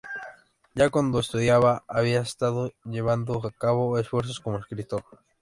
[0.73, 5.03] Ya cuando estudiaba, había estado llevando a cabo esfuerzos como escritor.